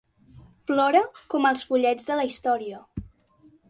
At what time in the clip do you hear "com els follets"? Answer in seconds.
1.35-2.11